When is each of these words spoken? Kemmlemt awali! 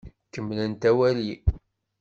Kemmlemt 0.31 0.83
awali! 0.89 1.31